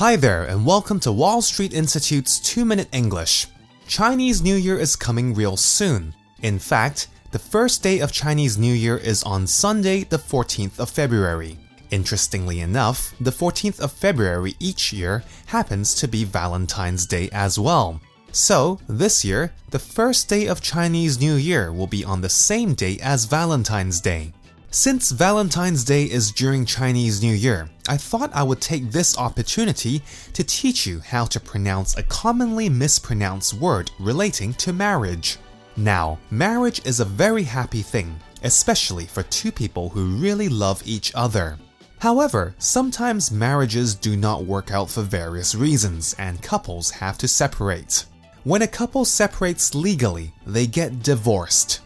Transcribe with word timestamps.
Hi 0.00 0.16
there, 0.16 0.44
and 0.44 0.64
welcome 0.64 0.98
to 1.00 1.12
Wall 1.12 1.42
Street 1.42 1.74
Institute's 1.74 2.40
2 2.40 2.64
Minute 2.64 2.88
English. 2.90 3.48
Chinese 3.86 4.40
New 4.40 4.54
Year 4.54 4.78
is 4.78 4.96
coming 4.96 5.34
real 5.34 5.58
soon. 5.58 6.14
In 6.40 6.58
fact, 6.58 7.08
the 7.32 7.38
first 7.38 7.82
day 7.82 7.98
of 7.98 8.10
Chinese 8.10 8.56
New 8.56 8.72
Year 8.72 8.96
is 8.96 9.22
on 9.24 9.46
Sunday, 9.46 10.04
the 10.04 10.16
14th 10.16 10.80
of 10.80 10.88
February. 10.88 11.58
Interestingly 11.90 12.60
enough, 12.60 13.14
the 13.20 13.30
14th 13.30 13.78
of 13.78 13.92
February 13.92 14.56
each 14.58 14.90
year 14.90 15.22
happens 15.44 15.94
to 15.96 16.08
be 16.08 16.24
Valentine's 16.24 17.04
Day 17.04 17.28
as 17.30 17.58
well. 17.58 18.00
So, 18.32 18.80
this 18.88 19.22
year, 19.22 19.52
the 19.68 19.78
first 19.78 20.30
day 20.30 20.46
of 20.46 20.62
Chinese 20.62 21.20
New 21.20 21.34
Year 21.34 21.74
will 21.74 21.86
be 21.86 22.06
on 22.06 22.22
the 22.22 22.30
same 22.30 22.72
day 22.72 22.96
as 23.02 23.26
Valentine's 23.26 24.00
Day. 24.00 24.32
Since 24.72 25.10
Valentine's 25.10 25.82
Day 25.82 26.04
is 26.04 26.30
during 26.30 26.64
Chinese 26.64 27.20
New 27.20 27.34
Year, 27.34 27.68
I 27.88 27.96
thought 27.96 28.30
I 28.32 28.44
would 28.44 28.60
take 28.60 28.92
this 28.92 29.18
opportunity 29.18 30.00
to 30.32 30.44
teach 30.44 30.86
you 30.86 31.00
how 31.00 31.24
to 31.24 31.40
pronounce 31.40 31.96
a 31.96 32.04
commonly 32.04 32.68
mispronounced 32.68 33.54
word 33.54 33.90
relating 33.98 34.54
to 34.54 34.72
marriage. 34.72 35.38
Now, 35.76 36.20
marriage 36.30 36.80
is 36.86 37.00
a 37.00 37.04
very 37.04 37.42
happy 37.42 37.82
thing, 37.82 38.14
especially 38.44 39.06
for 39.06 39.24
two 39.24 39.50
people 39.50 39.88
who 39.88 40.16
really 40.16 40.48
love 40.48 40.80
each 40.86 41.12
other. 41.16 41.58
However, 41.98 42.54
sometimes 42.58 43.32
marriages 43.32 43.96
do 43.96 44.16
not 44.16 44.44
work 44.44 44.70
out 44.70 44.88
for 44.88 45.02
various 45.02 45.56
reasons 45.56 46.14
and 46.16 46.40
couples 46.42 46.92
have 46.92 47.18
to 47.18 47.26
separate. 47.26 48.04
When 48.44 48.62
a 48.62 48.68
couple 48.68 49.04
separates 49.04 49.74
legally, 49.74 50.32
they 50.46 50.68
get 50.68 51.02
divorced. 51.02 51.80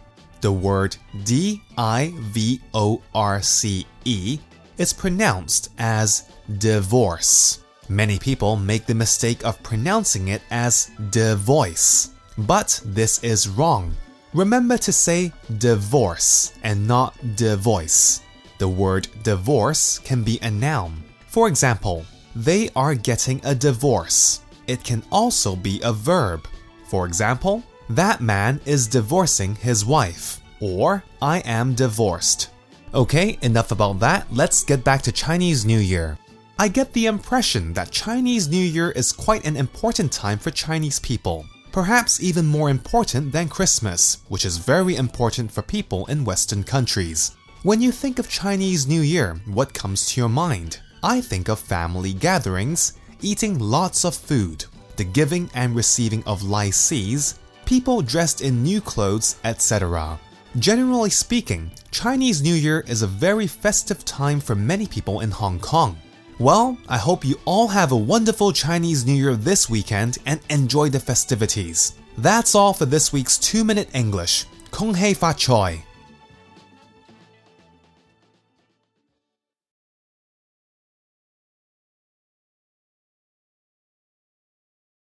The 0.45 0.53
word 0.53 0.95
D 1.25 1.63
I 1.79 2.13
V 2.17 2.61
O 2.75 3.01
R 3.15 3.41
C 3.41 3.87
E 4.05 4.39
is 4.77 4.93
pronounced 4.93 5.71
as 5.79 6.29
divorce. 6.59 7.65
Many 7.89 8.19
people 8.19 8.55
make 8.55 8.85
the 8.85 8.95
mistake 8.95 9.43
of 9.43 9.63
pronouncing 9.63 10.29
it 10.29 10.43
as 10.51 10.91
divorce, 11.09 12.11
but 12.37 12.79
this 12.85 13.25
is 13.25 13.49
wrong. 13.49 13.97
Remember 14.35 14.77
to 14.77 14.93
say 14.93 15.33
divorce 15.57 16.53
and 16.63 16.87
not 16.87 17.15
divorce. 17.37 18.21
The 18.59 18.69
word 18.69 19.09
divorce 19.23 19.99
can 19.99 20.23
be 20.23 20.39
a 20.43 20.51
noun. 20.51 21.05
For 21.27 21.49
example, 21.49 22.05
they 22.37 22.69
are 22.77 22.95
getting 22.95 23.41
a 23.47 23.55
divorce. 23.55 24.43
It 24.67 24.85
can 24.85 25.03
also 25.11 25.57
be 25.57 25.81
a 25.83 25.93
verb. 25.95 26.47
For 26.85 27.07
example, 27.07 27.63
that 27.89 28.21
man 28.21 28.61
is 28.65 28.87
divorcing 28.87 29.55
his 29.57 29.85
wife, 29.85 30.41
or 30.61 31.05
I 31.21 31.39
am 31.41 31.75
divorced. 31.75 32.51
Okay, 32.95 33.39
enough 33.43 33.73
about 33.73 33.99
that. 34.01 34.27
Let's 34.33 34.65
get 34.65 34.85
back 34.85 35.03
to 35.03 35.13
Chinese 35.13 35.65
New 35.65 35.81
Year. 35.81 36.19
I 36.59 36.69
get 36.69 36.93
the 36.93 37.07
impression 37.07 37.73
that 37.73 37.91
Chinese 37.91 38.49
New 38.49 38.65
Year 38.65 38.93
is 38.93 39.11
quite 39.13 39.45
an 39.45 39.57
important 39.57 40.13
time 40.13 40.39
for 40.39 40.53
Chinese 40.53 41.01
people. 41.01 41.45
Perhaps 41.73 42.23
even 42.23 42.47
more 42.47 42.71
important 42.71 43.33
than 43.33 43.49
Christmas, 43.49 44.19
which 44.29 44.45
is 44.45 44.59
very 44.59 44.95
important 44.95 45.51
for 45.51 45.63
people 45.63 46.07
in 46.07 46.25
Western 46.25 46.63
countries. 46.63 47.33
When 47.65 47.81
you 47.81 47.91
think 47.91 48.21
of 48.21 48.29
Chinese 48.29 48.87
New 48.87 49.01
Year, 49.01 49.41
what 49.47 49.75
comes 49.75 50.07
to 50.07 50.21
your 50.21 50.29
mind? 50.29 50.79
I 51.03 51.21
think 51.21 51.49
of 51.49 51.59
family 51.59 52.13
gatherings, 52.13 52.93
eating 53.21 53.59
lots 53.59 54.05
of 54.05 54.15
food, 54.15 54.65
the 54.97 55.05
giving 55.05 55.51
and 55.55 55.75
receiving 55.75 56.23
of 56.25 56.45
lai 56.45 56.71
sees, 56.71 57.41
people 57.65 58.03
dressed 58.03 58.41
in 58.41 58.63
new 58.63 58.81
clothes, 58.81 59.37
etc. 59.45 60.19
Generally 60.59 61.11
speaking, 61.11 61.71
Chinese 61.91 62.43
New 62.43 62.55
Year 62.55 62.85
is 62.87 63.03
a 63.03 63.07
very 63.07 63.47
festive 63.47 64.05
time 64.05 64.41
for 64.41 64.55
many 64.55 64.87
people 64.87 65.21
in 65.21 65.31
Hong 65.31 65.59
Kong. 65.59 65.97
Well, 66.39 66.77
I 66.89 66.99
hope 66.99 67.25
you 67.25 67.39
all 67.45 67.69
have 67.69 67.93
a 67.93 67.97
wonderful 67.97 68.53
Chinese 68.53 69.07
New 69.07 69.15
Year 69.15 69.37
this 69.37 69.71
weekend 69.71 70.19
and 70.27 70.41
enjoy 70.51 70.89
the 70.89 70.99
festivities. 70.99 71.95
That's 72.19 72.55
all 72.55 72.73
for 72.73 72.87
this 72.87 73.13
week's 73.13 73.39
2 73.39 73.63
Minute 73.63 73.89
English. 73.95 74.47
Kong 74.71 74.95
hei 74.95 75.15
fa 75.15 75.35
choi. 75.37 75.84